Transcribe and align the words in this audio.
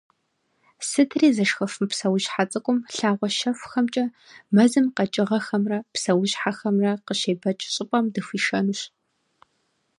Сытри 0.87 1.27
зышхыф 1.35 1.73
мы 1.79 1.85
псэущхьэ 1.91 2.43
цӏыкӏум 2.51 2.79
лъагъуэ 2.95 3.29
щэхухэмкӏэ 3.37 4.05
мэзым 4.55 4.85
къэкӏыгъэхэмрэ 4.95 5.77
псэущхьэхэмрэ 5.93 6.91
къыщебэкӏ 7.05 7.65
щӏыпӏэм 7.73 8.05
дыхуишэнущ. 8.13 8.81